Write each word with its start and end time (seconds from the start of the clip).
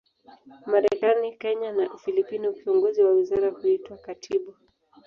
Marekani, 0.71 1.31
Kenya 1.37 1.71
na 1.71 1.93
Ufilipino, 1.93 2.53
kiongozi 2.53 3.03
wa 3.03 3.11
wizara 3.11 3.49
huitwa 3.49 3.97
katibu. 3.97 4.53